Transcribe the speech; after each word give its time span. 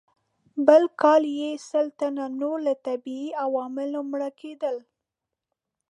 بل 0.67 0.83
کال 1.01 1.23
یې 1.39 1.51
سل 1.69 1.85
تنه 1.99 2.25
نور 2.39 2.57
له 2.67 2.73
طبیعي 2.85 3.27
عواملو 3.45 3.99
مړه 4.11 4.29
کېدل. 4.39 4.75